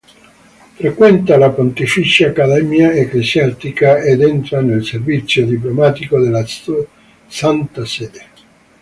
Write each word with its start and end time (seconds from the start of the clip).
Frequenta 0.79 1.37
la 1.37 1.51
pontificia 1.51 2.29
accademia 2.29 2.91
ecclesiastica 2.91 3.99
ed 3.99 4.23
entra 4.23 4.59
nel 4.59 4.83
servizio 4.83 5.45
diplomatico 5.45 6.19
della 6.19 6.43
Santa 7.27 7.85
Sede. 7.85 8.25